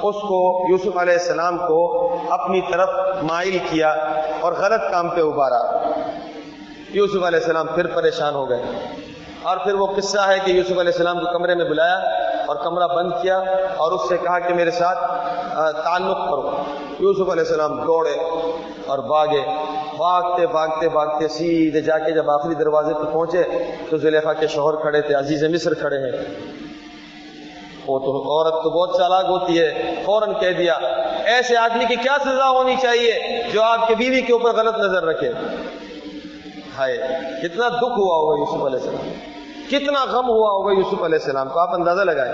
اس 0.04 0.16
کو 0.22 0.66
یوسف 0.72 0.98
علیہ 0.98 1.14
السلام 1.14 1.58
کو 1.58 2.10
اپنی 2.30 2.62
طرف 2.72 2.90
مائل 3.24 3.58
کیا 3.70 3.90
اور 4.40 4.54
غلط 4.54 4.92
کام 4.92 5.10
پہ 5.10 5.22
ابارا 5.22 5.90
یوسف 6.90 7.24
علیہ 7.24 7.40
السلام 7.40 7.68
پھر 7.68 7.88
پریشان 7.88 8.34
ہو 8.34 8.50
گئے۔ 8.50 8.64
اور 9.42 9.58
پھر 9.58 9.74
وہ 9.74 9.88
قصہ 9.98 10.20
ہے 10.20 10.38
کہ 10.46 10.52
یوسف 10.52 10.72
علیہ 10.72 10.92
السلام 10.92 11.20
کو 11.20 11.38
کمرے 11.38 11.56
میں 11.56 11.66
بلایا 11.66 11.98
اور 12.46 12.56
کمرہ 12.56 12.88
بند 12.88 13.12
کیا 13.22 13.38
اور 13.78 13.92
اس 13.92 14.10
سے 14.10 14.18
کہا 14.18 14.40
کہ 14.40 14.54
میرے 14.54 14.72
ساتھ 14.72 15.00
تعلق 15.84 16.18
کرو۔ 16.18 16.52
یوسف 17.00 17.32
علیہ 17.32 17.44
السلام 17.44 17.80
دوڑے۔ 17.80 18.18
اور 18.88 19.00
بھاگے، 19.00 19.42
بھاگتے 19.98 20.48
بھاگتے 20.48 20.90
بھاگتے 20.90 21.28
سیدھے 21.28 21.82
جا 21.82 21.98
کے 21.98 22.12
جب 22.12 22.30
آخری 22.32 22.56
دروازے 22.56 22.94
پہ 22.94 23.14
پہنچے 23.14 23.44
تو 23.90 23.98
زلیفا 23.98 24.34
کے 24.34 24.48
شوہر 24.48 24.76
کھڑے 24.76 25.02
تھے، 25.02 25.14
عزیز 25.14 25.44
مصر 25.44 25.74
کھڑے 25.74 25.98
ہیں۔ 25.98 26.12
وہ 27.88 28.00
تو 28.00 28.12
عورت 28.32 28.64
تو 28.64 28.70
بہت 28.70 28.98
چالاک 28.98 29.26
ہوتی 29.26 29.60
ہے، 29.60 29.96
فوراً 30.06 30.34
کہہ 30.34 30.58
دیا، 30.58 30.74
ایسے 31.26 31.58
آدمی 31.58 31.86
کی 31.86 31.96
کیا 31.96 32.18
سزا 32.24 32.50
ہونی 32.50 32.76
چاہیے 32.82 33.44
جو 33.54 33.62
آپ 33.62 33.88
کے 33.88 33.96
بیوی 33.96 34.22
کے 34.22 34.34
اوپر 34.34 34.56
غلط 34.56 34.78
نظر 34.78 35.04
رکھے؟ 35.04 35.32
ہائے، 36.78 36.98
کتنا 37.44 37.70
دکھ 37.70 38.00
ہوا 38.00 38.16
ہوگا 38.18 38.40
یوسف 38.40 38.66
علیہ 38.66 38.80
السلام۔ 38.80 39.10
کتنا 39.70 40.06
غم 40.06 40.30
ہوا 40.30 40.50
ہوگا 40.50 40.74
یوسف 40.74 41.04
علیہ 41.04 41.20
السلام 41.20 41.50
کو، 41.50 41.60
آپ 41.60 41.74
اندازہ 41.74 42.02
لگائیں۔ 42.02 42.34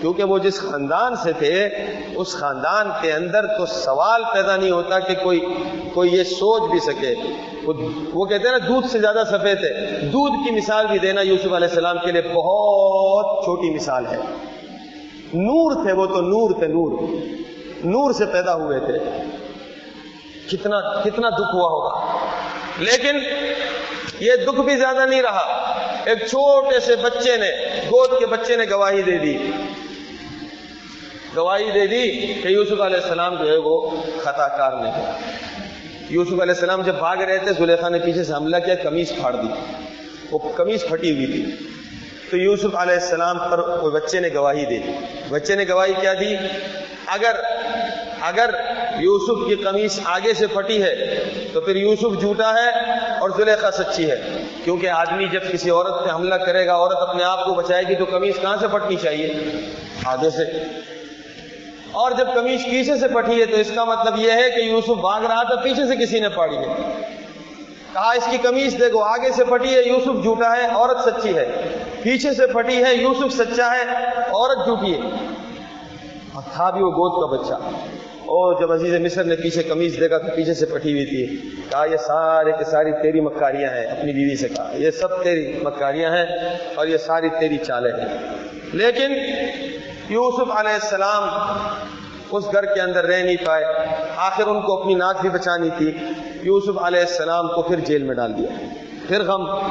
کیونکہ 0.00 0.24
وہ 0.24 0.38
جس 0.38 0.60
خاندان 0.60 1.16
سے 1.16 1.32
تھے، 1.32 1.68
اس 2.16 2.34
خاندان 2.34 2.90
کے 3.00 3.12
اندر 3.12 3.46
تو 3.46 3.66
سوال 3.66 4.22
پیدا 4.32 4.56
نہیں 4.56 4.70
ہوتا 4.70 4.98
کہ 4.98 5.14
کوئی 5.22 5.40
کوئی 5.94 6.14
یہ 6.14 6.24
سوچ 6.24 6.70
بھی 6.70 6.80
سکے۔ 6.80 7.14
وہ 8.14 8.24
کہتے 8.24 8.48
ہیں 8.48 8.58
نا، 8.58 8.66
دودھ 8.68 8.86
سے 8.86 8.98
زیادہ 8.98 9.22
سفید 9.30 9.58
ہے۔ 9.58 9.98
دودھ 10.00 10.48
کی 10.48 10.54
مثال 10.54 10.86
بھی 10.86 10.98
دینا 10.98 11.20
یوسف 11.20 11.52
علیہ 11.52 11.68
السلام 11.68 11.96
کے 11.98 12.12
لیے 12.12 12.22
بہت 12.22 13.44
چھوٹی 13.44 13.74
مثال 13.74 14.06
ہے۔ 14.06 14.16
نور 15.34 15.84
تھے 15.84 15.92
وہ 15.92 16.06
تو 16.06 16.20
نور 16.20 16.50
تھے، 16.58 16.66
نور۔ 16.66 16.98
نور 17.84 18.12
سے 18.12 18.26
پیدا 18.26 18.54
ہوئے 18.54 18.80
تھے۔ 18.80 18.98
کتنا 20.50 21.02
کتنا 21.02 21.28
دکھ 21.30 21.54
ہوا 21.54 21.68
ہوگا۔ 21.68 22.16
لیکن 22.78 23.16
یہ 24.20 24.32
دکھ 24.46 24.60
بھی 24.60 24.76
زیادہ 24.76 25.06
نہیں 25.06 25.22
رہا۔ 25.22 25.59
ایک 26.04 26.18
چھوٹے 26.18 26.80
سے 26.80 26.96
بچے 26.96 27.36
نے، 27.36 27.50
گود 27.84 28.18
کے 28.18 28.26
بچے 28.26 28.56
نے 28.56 28.64
گواہی 28.70 29.02
دے 29.02 29.18
دی۔ 29.18 29.50
گواہی 31.36 31.70
دے 31.70 31.86
دی 31.86 32.10
کہ 32.42 32.48
یوسف 32.48 32.80
علیہ 32.80 32.96
السلام 32.96 33.44
جو 33.44 33.52
ہے 33.52 33.56
وہ 33.56 33.90
خطا 34.22 34.48
کار 34.48 34.72
نہیں 34.72 35.20
یوسف 36.10 36.32
علیہ 36.32 36.54
السلام 36.54 36.82
جب 36.82 36.94
بھاگ 36.94 37.16
رہے 37.16 37.38
تھے، 37.38 37.52
زلیخا 37.52 37.88
نے 37.88 37.98
پیچھے 37.98 38.24
سے 38.24 38.32
حملہ 38.32 38.56
کیا 38.56 38.74
کمیز 38.74 39.12
پھاڑ 39.20 39.36
دی۔ 39.36 39.48
وہ 40.30 40.38
کمیز 40.38 40.84
پھٹی 40.88 41.14
ہوئی 41.14 41.26
تھی۔ 41.26 41.56
تو 42.30 42.36
یوسف 42.36 42.76
علیہ 42.76 42.94
السلام 42.94 43.38
پر 43.38 43.58
وہ 43.58 43.90
بچے 43.90 44.20
نے 44.20 44.28
گواہی 44.34 44.64
دے 44.64 44.78
دی۔ 44.78 44.92
بچے 45.28 45.54
نے 45.54 45.64
گواہی 45.68 45.92
کیا 46.00 46.14
دی؟ 46.14 46.34
اگر 47.06 47.34
اگر 48.20 48.50
یوسف 48.98 49.48
کی 49.48 49.54
قمیص 49.54 50.00
آگے 50.04 50.34
سے 50.34 50.46
پھٹی 50.46 50.82
ہے، 50.82 51.24
تو 51.52 51.60
پھر 51.60 51.76
یوسف 51.76 52.20
جھوٹا 52.20 52.54
ہے 52.54 52.68
اور 53.20 53.30
زلیخا 53.36 53.70
سچی 53.70 54.10
ہے۔ 54.10 54.39
کیونکہ 54.64 54.88
آدمی 54.90 55.26
جب 55.26 55.40
کسی 55.52 55.70
عورت 55.70 56.04
پہ 56.04 56.14
حملہ 56.14 56.34
کرے 56.34 56.66
گا، 56.66 56.74
عورت 56.74 56.96
اپنے 56.96 57.24
آپ 57.24 57.44
کو 57.44 57.54
بچائے 57.54 57.84
گی 57.88 57.94
تو 57.94 58.04
قمیص 58.04 58.40
کہاں 58.40 58.56
سے 58.60 58.68
پھٹنی 58.68 58.96
چاہیے؟ 58.96 59.40
آگے 60.04 60.30
سے۔ 60.30 60.42
اور 61.92 62.10
جب 62.10 62.26
قمیص 62.34 62.64
پیچھے 62.64 62.96
سے 62.96 63.08
پھٹی 63.08 63.40
ہے 63.40 63.46
تو 63.46 63.56
اس 63.56 63.70
کا 63.74 63.84
مطلب 63.84 64.18
یہ 64.18 64.32
ہے 64.32 64.50
کہ 64.50 64.60
یوسف 64.60 65.00
بھاگ 65.00 65.20
رہا 65.20 65.42
تھا، 65.42 65.56
پیچھے 65.56 65.86
سے 65.86 65.96
کسی 65.96 66.20
نے 66.20 66.28
پاڑی 66.28 66.56
ہے۔ 66.56 66.66
کہا، 67.92 68.10
اس 68.10 68.28
کی 68.30 68.36
قمیص 68.38 68.78
دیکھو، 68.80 69.02
آگے 69.02 69.32
سے 69.32 69.44
پھٹی 69.44 69.74
ہے، 69.74 69.82
یوسف 69.82 70.22
جھوٹا 70.22 70.56
ہے، 70.56 70.66
عورت 70.66 70.98
سچی 71.04 71.36
ہے۔ 71.36 71.78
پیچھے 72.02 72.34
سے 72.34 72.46
پھٹی 72.46 72.84
ہے، 72.84 72.94
یوسف 72.94 73.36
سچا 73.36 73.72
ہے، 73.72 73.94
عورت 74.16 74.64
جھوٹی 74.64 74.94
ہے۔ 74.94 75.00
اور 76.32 76.42
تھا 76.52 76.70
بھی 76.70 76.82
وہ 76.82 76.90
گود 76.90 77.30
کا 77.30 77.42
بچہ۔ 77.42 77.68
اور 78.30 78.60
جب 78.60 78.72
عزیز 78.72 78.94
مصر 78.94 79.24
نے 79.24 79.36
پیچھے 79.36 79.62
قمیض 79.62 80.00
دیکھا 80.00 80.18
تو 80.18 80.36
پیچھے 80.36 80.54
سے 80.54 80.66
پھٹی 80.66 80.92
ہوئی 80.92 81.06
تھی، 81.06 81.50
کہا، 81.70 81.84
یہ 81.84 81.96
سارے 81.96 82.52
کے 82.52 82.64
ساری 82.64 82.92
تیری 83.02 83.20
مکاریاں 83.20 83.70
ہیں، 83.70 83.86
اپنی 83.86 84.12
بیوی 84.12 84.36
سے 84.36 84.48
کہا۔ 84.48 84.70
یہ 84.74 84.90
سب 84.90 85.22
تیری 85.22 85.58
مکاریاں 85.62 86.10
ہیں 86.10 86.26
اور 86.74 86.86
یہ 86.86 86.96
ساری 86.96 87.28
تیری 87.28 87.56
چالیں 87.56 87.92
ہیں۔ 87.92 88.18
لیکن 88.72 89.12
یوسف 90.08 90.50
علیہ 90.56 90.72
السلام 90.72 91.28
اس 92.30 92.44
گھر 92.52 92.64
کے 92.64 92.80
اندر 92.80 93.04
رہ 93.04 93.22
نہیں 93.22 93.36
پائے۔ 93.46 93.64
آخر 94.16 94.46
ان 94.46 94.60
کو 94.60 94.80
اپنی 94.80 94.94
ناک 94.94 95.16
بھی 95.20 95.28
بچانی 95.28 95.68
تھی۔ 95.78 95.92
یوسف 96.42 96.78
علیہ 96.82 97.00
السلام 97.00 97.48
کو 97.48 97.62
پھر 97.62 97.80
جیل 97.80 98.02
میں 98.02 98.14
ڈال 98.14 98.38
دیا۔ 98.38 98.66
پھر 99.08 99.22
غم۔ 99.22 99.68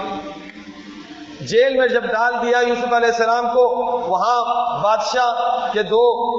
جیل 1.41 1.77
میں 1.77 1.87
جب 1.87 2.03
ڈال 2.03 2.33
دیا 2.41 2.57
یوسف 2.67 2.93
علیہ 2.93 3.07
السلام 3.07 3.45
کو، 3.45 3.87
وہاں 3.97 4.43
بادشاہ 4.83 5.67
کے 5.73 5.83
دو 5.83 6.29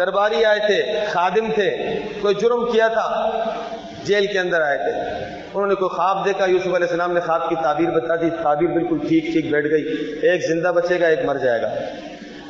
درباری 0.00 0.44
آئے 0.44 0.58
تھے، 0.58 0.92
خادم 1.12 1.52
تھے، 1.52 1.76
کوئی 2.20 2.34
جرم 2.34 2.72
کیا 2.72 2.88
تھا؟ 2.88 3.30
جیل 4.04 4.26
کے 4.26 4.38
اندر 4.38 4.60
آئے 4.60 4.78
تھے۔ 4.78 4.92
انہوں 5.54 5.66
نے 5.66 5.74
کوئی 5.74 5.96
خواب 5.96 6.24
دیکھا؟ 6.24 6.44
یوسف 6.44 6.66
علیہ 6.66 6.76
السلام 6.76 7.12
نے 7.12 7.20
خواب 7.20 7.48
کی 7.48 7.54
تعبیر 7.54 7.90
بتا 7.90 8.16
دی۔ 8.16 8.30
تعبیر 8.30 8.68
بالکل 8.68 8.98
ٹھیک 9.08 9.24
ٹھیک 9.32 9.50
بیٹھ 9.50 9.66
گئی۔ 9.66 9.82
ایک 10.22 10.42
زندہ 10.48 10.68
بچے 10.68 11.00
گا، 11.00 11.06
ایک 11.06 11.24
مر 11.24 11.36
جائے 11.36 11.62
گا۔ 11.62 11.68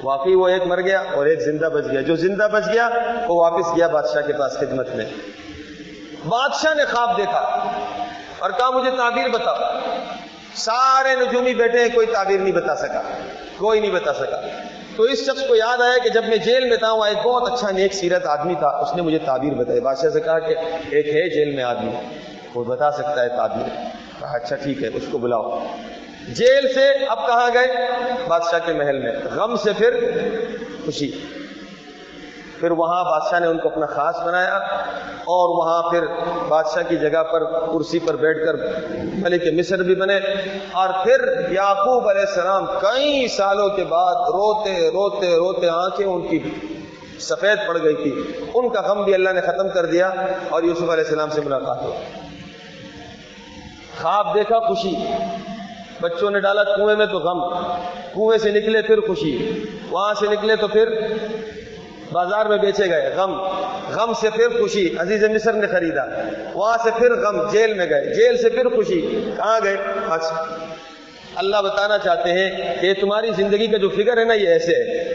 واقعی 0.02 0.35
وہ 0.35 0.49
ایک 0.49 0.62
مر 0.66 0.80
گیا 0.80 1.02
اور 1.14 1.26
ایک 1.26 1.40
زندہ 1.40 1.64
بچ 1.64 1.85
گیا۔ 1.90 2.00
جو 2.00 2.16
زندہ 2.16 2.49
بچ 2.52 2.64
گیا، 2.73 2.88
وہ 3.28 3.40
واپس 3.40 3.76
گیا 3.76 3.87
بادشاہ 3.87 4.23
کے 4.23 4.33
پاس 4.33 4.52
خدمت 4.52 4.88
میں۔ 4.95 5.04
بادشاہ 6.28 6.75
نے 6.75 6.85
خواب 6.85 7.16
دیکھا 7.16 7.38
اور 8.38 8.50
کہا، 8.50 8.71
مجھے 8.71 8.90
تعبیر 8.90 9.28
بتا 9.28 9.80
سارے 10.54 11.14
نجومی 11.14 11.54
بیٹھے 11.54 11.80
ہیں 11.80 11.88
کوئی 11.95 12.07
تعبیر 12.07 12.40
نہیں 12.40 12.54
بتا 12.54 12.76
سکا۔ 12.76 13.02
کوئی 13.57 13.80
نہیں 13.80 13.90
بتا 13.90 14.12
سکا۔ 14.12 14.40
تو 15.00 15.04
اس 15.04 15.19
شخص 15.26 15.47
کو 15.49 15.57
یاد 15.57 15.80
آیا 15.80 15.99
کہ 16.04 16.11
جب 16.11 16.25
میں 16.25 16.37
جیل 16.37 16.69
میں 16.69 16.76
تھا، 16.76 16.92
وہاں 16.92 17.09
ایک 17.09 17.19
بہت 17.26 17.52
اچھا 17.52 17.71
نیک 17.71 17.95
سیرت 17.95 18.26
آدمی 18.26 18.54
تھا۔ 18.54 18.66
اس 18.66 18.97
نے 18.97 19.02
مجھے 19.02 19.19
تعبیر 19.19 19.52
بتائی۔ 19.52 19.80
بادشاہ 19.80 20.11
سے 20.11 20.21
کہا 20.21 20.38
کہ 20.38 20.54
ایک 20.90 21.09
ہے 21.09 21.30
جیل 21.30 21.57
میں 21.57 21.64
آدمی 21.64 21.92
وہ 22.54 22.64
بتا 22.64 22.90
سکتا 22.90 23.23
ہے 23.23 23.28
تعبیر؟ 23.28 23.69
کہا 24.21 24.37
اچھا 24.37 24.57
ٹھیک 24.57 24.83
ہے، 24.83 24.88
اس 24.95 25.02
کو 25.11 25.19
بلاؤ۔ 25.19 25.66
جیل 26.28 26.73
سے 26.75 26.88
اب 27.09 27.26
کہاں 27.26 27.50
گئے؟ 27.54 27.69
بادشاہ 28.28 28.59
کے 28.66 28.73
محل 28.73 28.99
میں۔ 28.99 29.12
غم 29.35 29.57
سے 29.57 29.73
پھر 29.78 30.11
خوشی۔ 30.87 31.11
پھر 32.61 32.71
وہاں 32.71 33.04
بادشاہ 33.04 33.40
نے 33.40 33.47
ان 33.47 33.59
کو 33.59 33.69
اپنا 33.69 33.87
خاص 33.87 34.16
بنایا۔ 34.26 34.59
اور 35.20 35.48
وہاں 35.58 35.90
پھر 35.90 36.04
بادشاہ 36.48 36.82
کی 36.88 36.96
جگہ 36.96 37.22
پر 37.22 37.44
کرسی 37.44 37.98
پر 37.98 38.16
بیٹھ 38.16 38.38
کر 38.46 38.54
ملک 39.14 39.42
مصر 39.58 39.82
بھی 39.82 39.94
بنے 39.94 40.16
اور 40.72 40.88
پھر 41.04 41.52
یعقوب 41.52 42.08
علیہ 42.08 42.20
السلام 42.20 42.66
کئی 42.66 43.28
سالوں 43.28 43.68
کے 43.68 43.84
بعد 43.84 44.14
روتے 44.14 44.88
روتے 44.88 45.36
روتے 45.36 45.68
آنکھیں 45.68 46.06
ان 46.06 46.28
کی 46.28 46.38
سفید 47.20 47.58
پڑ 47.68 47.78
گئی 47.82 47.94
تھی۔ 47.94 48.22
ان 48.54 48.68
کا 48.68 48.80
غم 48.80 49.02
بھی 49.02 49.14
اللہ 49.14 49.30
نے 49.30 49.40
ختم 49.40 49.68
کر 49.68 49.86
دیا 49.86 50.10
اور 50.50 50.62
یوسف 50.62 50.82
علیہ 50.82 51.04
السلام 51.04 51.30
سے 51.30 51.40
ملاقات 51.40 51.82
ہو 51.82 51.92
خواب 54.02 54.34
دیکھا 54.34 54.58
خوشی۔ 54.58 54.94
بچوں 56.00 56.30
نے 56.30 56.40
ڈالا 56.40 56.64
کنویں 56.64 56.96
میں 56.96 57.06
تو 57.06 57.18
غم۔ 57.18 57.54
کنویں 58.14 58.38
سے 58.38 58.50
نکلے 58.50 58.82
پھر 58.82 59.00
خوشی۔ 59.00 59.64
وہاں 59.90 60.14
سے 60.14 60.26
نکلے 60.30 60.56
تو 60.56 60.68
پھر 60.68 61.00
بازار 62.12 62.46
میں 62.46 62.56
بیچے 62.56 62.90
گئے۔ 62.90 63.14
غم۔ 63.16 63.32
غم 63.94 64.12
سے 64.20 64.30
پھر 64.30 64.49
خوشی، 64.49 64.94
عزیز 64.99 65.25
مصر 65.25 65.52
نے 65.52 65.66
خریدا۔ 65.66 66.02
وہاں 66.54 66.78
سے 66.82 66.90
پھر 66.99 67.12
غم، 67.12 67.50
جیل 67.50 67.75
میں 67.75 67.87
گئے۔ 67.90 68.14
جیل 68.14 68.37
سے 68.37 68.49
پھر 68.49 68.68
خوشی۔ 68.68 69.30
کہاں 69.37 69.61
گئے؟ 69.64 69.76
اچھا 70.11 70.44
اللہ 71.35 71.56
بتانا 71.64 71.99
چاہتے 71.99 72.32
ہیں 72.32 72.50
کہ 72.80 72.94
تمہاری 72.94 73.30
زندگی 73.37 73.66
کا 73.66 73.76
جو 73.76 73.88
فکر 73.88 74.18
ہے 74.18 74.25
نا، 74.25 74.35
یہ 74.35 74.49
ایسے 74.49 74.73
ہے۔ 74.73 75.14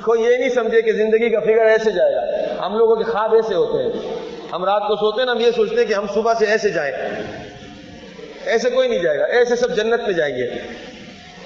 کوئی 0.00 0.22
یہ 0.22 0.36
نہیں 0.36 0.48
سمجھے 0.48 0.82
کہ 0.82 0.92
زندگی 0.92 1.28
کا 1.30 1.40
فکر 1.40 1.66
ایسے 1.66 1.90
جائے 1.90 2.14
گا۔ 2.14 2.20
ہم 2.66 2.76
لوگوں 2.76 2.96
کے 2.96 3.04
خواب 3.04 3.34
ایسے 3.34 3.54
ہوتے 3.54 3.82
ہیں۔ 3.82 4.16
ہم 4.52 4.64
رات 4.64 4.82
کو 4.82 4.96
سوتے 4.96 5.18
ہیں 5.18 5.26
نا، 5.26 5.32
ہم 5.32 5.40
یہ 5.40 5.50
سوچتے 5.56 5.76
ہیں 5.76 5.84
کہ 5.84 5.94
ہم 5.94 6.06
صبح 6.14 6.34
سے 6.38 6.46
ایسے 6.46 6.68
جائیں۔ 6.68 6.92
ایسے 8.44 8.70
کوئی 8.70 8.88
نہیں 8.88 9.02
جائے 9.02 9.18
گا۔ 9.18 9.24
ایسے 9.24 9.56
سب 9.56 9.76
جنت 9.76 10.00
میں 10.00 10.12
جائیں 10.12 10.36
گے۔ 10.36 10.50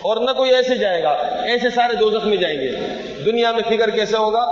اور 0.05 0.17
نہ 0.17 0.31
کوئی 0.31 0.55
ایسے 0.55 0.75
جائے 0.75 1.03
گا، 1.03 1.11
ایسے 1.43 1.71
سارے 1.71 1.97
دوزخ 1.97 2.27
میں 2.27 2.37
جائیں 2.37 2.61
گے۔ 2.61 2.71
دنیا 3.25 3.53
میں 3.53 3.77
فکر 3.77 3.91
کیسے 3.91 4.17
ہوگا؟ 4.17 4.45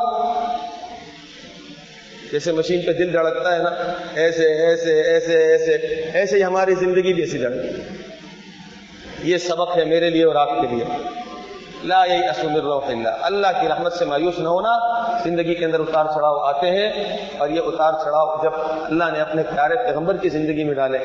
جیسے 2.33 2.53
مشین 2.53 2.83
پہ 2.83 2.93
دل 2.93 3.13
دھڑکتا 3.13 3.53
ہے 3.53 3.63
نا، 3.63 3.71
ایسے 4.15 4.67
ایسے 4.67 5.03
ایسے 5.03 5.45
ایسے 5.45 5.73
ایسے 6.13 6.37
ہی 6.37 6.45
ہماری 6.45 6.75
زندگی 6.75 7.13
بھی 7.13 7.23
ایسی 7.23 7.39
دھڑکتی 7.39 7.69
یہ 9.31 9.39
سبق 9.39 9.77
ہے 9.77 9.85
میرے 9.85 10.11
لیے 10.11 10.25
اور 10.25 10.35
آپ 10.35 10.51
کے 10.51 10.75
لیے۔ 10.75 10.85
لا 11.85 12.03
اسم 12.03 12.55
اللہ۔ 12.65 13.09
اللہ 13.23 13.47
کی 13.61 13.69
رحمت 13.69 13.93
سے 13.93 14.05
مایوس 14.05 14.39
نہ 14.39 14.49
ہونا 14.49 15.02
زندگی 15.25 15.55
کے 15.55 15.65
اندر 15.65 15.81
اتار 15.81 16.05
چڑھاؤ 16.15 16.37
آتے 16.37 16.71
ہیں 16.71 16.93
اور 17.39 17.49
یہ 17.49 17.61
اتار 17.65 17.93
چڑھاؤ 17.93 18.43
جب 18.43 18.51
اللہ 18.85 19.05
نے 19.13 19.21
اپنے 19.21 19.43
پیارے 19.43 19.75
پیغمبر 19.75 20.17
کی 20.17 20.29
زندگی 20.29 20.65
میں 20.65 20.75
ڈالے، 20.75 20.99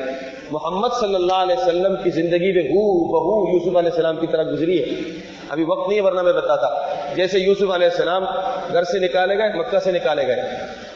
محمد 0.50 0.88
صلی 1.00 1.14
اللہ 1.14 1.32
علیہ 1.32 1.56
وسلم 1.58 1.96
کی 2.04 2.10
زندگی 2.10 2.52
میں 2.52 2.62
ہو 2.62 3.04
بہو 3.04 3.52
یوسف 3.52 3.76
علیہ 3.76 3.90
السلام 3.90 4.16
کی 4.16 4.26
طرح 4.26 4.42
گزری 4.42 4.80
ہے۔ 4.80 5.00
ابھی 5.48 5.64
وقت 5.68 5.88
نہیں 5.88 6.00
ورنہ 6.00 6.22
میں 6.22 6.32
بتاتا۔ 6.32 6.94
جیسے 7.14 7.38
یوسف 7.38 7.70
علیہ 7.74 7.86
السلام 7.86 8.24
گھر 8.72 8.84
سے 8.84 8.98
نکالے 8.98 9.38
گئے، 9.38 9.58
مکہ 9.58 9.78
سے 9.78 9.92
نکالے 9.92 10.26
گئے۔ 10.26 10.42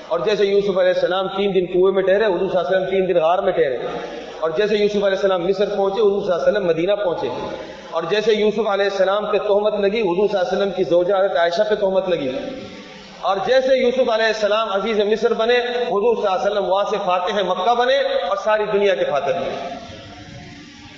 اور 0.08 0.20
جیسے 0.20 0.44
یوسف 0.44 0.78
علیہ 0.78 0.92
السلام 0.94 1.28
تین 1.28 1.54
دن 1.54 1.66
کنویں 1.66 1.92
میں 1.92 2.02
ٹھہرے 2.02 2.24
حضور 2.24 2.48
صلی 2.48 2.58
اللہ 2.58 2.68
علیہ 2.68 2.76
وسلم 2.76 2.90
تین 2.90 3.08
دن 3.08 3.20
غار 3.20 3.38
میں 3.38 3.52
ٹھہرے 3.52 3.76
اور 4.40 4.50
جیسے 4.56 4.76
یوسف 4.76 4.96
علیہ 4.96 5.06
السلام 5.06 5.46
مصر 5.46 5.64
پہنچے، 5.76 6.00
حضور 6.00 6.22
صلی 6.22 6.32
اللہ 6.32 6.42
علیہ 6.42 6.52
وسلم 6.52 6.66
مدینہ 6.66 6.92
پہنچے۔ 6.92 7.28
اور 7.90 8.02
جیسے 8.10 8.32
یوسف 8.32 8.68
علیہ 8.68 8.84
السلام 8.84 9.26
پہ 9.26 9.38
تہمت 9.38 9.74
لگی، 9.80 10.00
حضور 10.00 10.28
صلی 10.28 10.38
اللہ 10.38 10.48
علیہ 10.48 10.58
وسلم 10.58 10.70
کی 10.76 10.84
زوجہ 10.84 11.14
حضرت 11.14 11.36
عائشہ 11.36 11.62
پہ 11.70 11.74
تہمت 11.74 12.08
لگی۔ 12.08 12.30
اور 13.22 13.36
جیسے 13.46 13.78
یوسف 13.78 14.10
علیہ 14.10 14.26
السلام 14.26 14.68
عزیز 14.72 15.00
مصر 15.00 15.34
بنے، 15.34 15.58
حضور 15.58 16.16
صلی 16.16 16.26
اللہ 16.26 16.40
علیہ 16.40 16.50
وسلم 16.50 16.70
وہاں 16.70 16.84
سے 16.90 16.96
فاتح 17.04 17.32
مکہ 17.32 17.74
بنے 17.74 17.96
اور 17.96 18.36
ساری 18.44 18.64
دنیا 18.72 18.94
کے 18.94 19.04
فاتح 19.04 19.30
بنے 19.30 19.68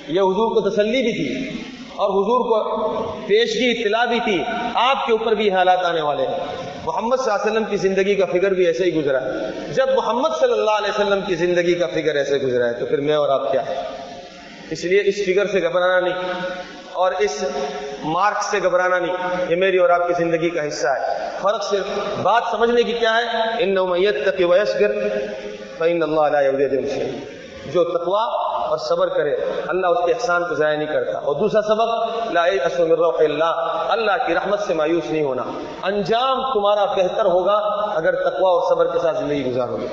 یہ 0.09 0.21
حضور 0.21 0.63
کو 0.63 0.71
تسلی 0.71 1.03
بھی 1.03 1.13
تھی 1.13 1.51
اور 1.97 2.09
حضور 2.09 2.41
کو 2.41 3.03
پیشگی، 3.27 3.81
اطلاع 3.81 4.05
بھی 4.05 4.19
تھی۔ 4.25 4.43
آپ 4.75 5.07
کے 5.07 5.13
اوپر 5.13 5.33
بھی 5.33 5.51
حالات 5.51 5.85
آنے 5.85 6.01
والے 6.01 6.27
ہیں۔ 6.27 6.39
محمد 6.85 7.17
صلی 7.17 7.31
اللہ 7.31 7.43
علیہ 7.43 7.53
وسلم 7.53 7.71
کی 7.71 7.77
زندگی 7.77 8.15
کا 8.15 8.27
فکر 8.27 8.51
بھی 8.51 8.67
ایسے 8.67 8.85
ہی 8.85 8.95
گزرا 8.95 9.23
ہے۔ 9.23 9.29
جب 9.73 9.87
محمد 9.97 10.41
صلی 10.41 10.53
اللہ 10.53 10.71
علیہ 10.71 10.91
وسلم 10.91 11.21
کی 11.27 11.35
زندگی 11.35 11.75
کا 11.75 11.87
فکر 11.87 12.15
ایسے 12.15 12.39
گزرا 12.39 12.67
ہے 12.67 12.73
تو 12.73 12.87
پھر 12.87 13.01
میں 13.01 13.15
اور 13.15 13.29
آپ 13.29 13.53
کیا؟ 13.53 13.67
ہے 13.67 13.75
اس 14.71 14.85
لیے 14.85 15.03
اس 15.05 15.15
فکر 15.27 15.47
سے 15.47 15.63
گھبرانا 15.63 16.01
نہیں 16.01 16.15
اور 16.93 17.13
اس 17.19 17.45
مارک 18.05 18.43
سے 18.43 18.59
گھبرانا 18.63 18.99
نہیں۔ 18.99 19.17
یہ 19.49 19.57
میری 19.57 19.77
اور 19.77 19.91
آپ 19.91 20.09
کی 20.09 20.15
زندگی 20.19 20.51
کا 20.51 20.69
حصہ 20.69 20.89
ہے۔ 20.89 21.24
فرق 21.45 21.65
صرف 21.65 21.85
بات 22.23 22.43
سمجھنے 22.51 22.83
کی 22.83 22.93
کیا 22.93 23.17
ہے؟ 23.17 23.63
ان 23.63 23.75
نومیت 23.75 24.27
تک 24.27 24.43
ویسگر 24.51 24.93
فعین 25.79 26.03
اللہ 26.03 26.21
علیہ 26.21 27.13
جو 27.73 27.85
تقوا 27.85 28.23
اور 28.69 28.79
صبر 28.79 29.09
کرے، 29.09 29.37
اللہ 29.67 29.87
اس 29.87 30.07
کے 30.07 30.13
احسان 30.13 30.43
کو 30.49 30.55
ضائع 30.55 30.77
نہیں 30.77 30.87
کرتا۔ 30.87 31.19
اور 31.19 31.35
دوسرا 31.35 31.63
سبق 31.63 32.09
لا 32.33 32.47
روح 32.79 33.15
اللہ 33.19 33.85
اللہ 33.89 34.27
کی 34.27 34.35
رحمت 34.35 34.61
سے 34.61 34.75
مایوس 34.75 35.11
نہیں 35.11 35.23
ہونا۔ 35.23 35.43
انجام 35.83 36.53
تمہارا 36.53 36.85
بہتر 36.85 37.25
ہوگا 37.25 37.55
اگر 37.95 38.15
تقوا 38.15 38.51
اور 38.51 38.69
صبر 38.69 38.87
کے 38.87 38.99
ساتھ 38.99 39.19
زندگی 39.19 39.47
گزارو 39.47 39.77
گے 39.77 39.87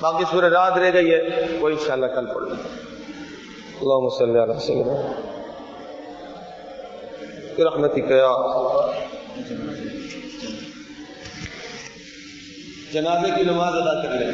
باقی 0.00 0.24
سورہ 0.30 0.44
رات 0.44 0.78
رہ 0.78 0.90
گئی 0.94 1.14
ہے، 1.14 1.46
وہ 1.60 1.68
انشاءاللہ 1.68 2.06
کل 2.06 2.26
پڑھ 2.26 2.44
لیں۔ 2.44 2.84
اللهم 3.82 4.08
صل 4.08 4.36
على 4.36 4.58
سيدنا 4.58 5.12
برحمتك 7.56 8.10
يا 8.10 8.30
جنازے 12.92 13.30
کی 13.36 13.42
نماز 13.42 13.74
ادا 13.74 13.94
کر 14.02 14.12
لیں 14.18 14.32